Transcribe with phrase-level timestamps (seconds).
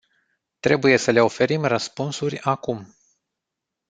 [0.59, 2.95] Trebuie să le oferim răspunsuri acum.